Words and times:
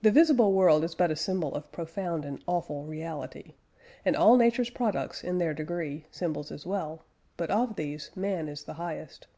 The 0.00 0.10
visible 0.10 0.52
world 0.52 0.82
is 0.82 0.96
but 0.96 1.12
a 1.12 1.14
symbol 1.14 1.54
of 1.54 1.62
a 1.62 1.66
profound 1.68 2.24
and 2.24 2.42
awful 2.48 2.82
reality; 2.82 3.54
and 4.04 4.16
all 4.16 4.36
Nature's 4.36 4.68
products, 4.68 5.22
in 5.22 5.38
their 5.38 5.54
degree, 5.54 6.06
symbols 6.10 6.50
as 6.50 6.66
well: 6.66 7.04
but 7.36 7.48
of 7.48 7.76
these, 7.76 8.10
man 8.16 8.48
is 8.48 8.64
the 8.64 8.74
highest. 8.82 9.28